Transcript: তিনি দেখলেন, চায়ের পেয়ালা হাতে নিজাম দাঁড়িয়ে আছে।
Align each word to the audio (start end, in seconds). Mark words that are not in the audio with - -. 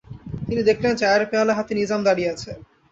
তিনি 0.47 0.61
দেখলেন, 0.69 0.93
চায়ের 0.95 1.23
পেয়ালা 1.29 1.53
হাতে 1.57 1.73
নিজাম 1.79 1.99
দাঁড়িয়ে 2.07 2.31
আছে। 2.33 2.51